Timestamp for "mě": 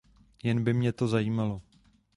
0.73-0.93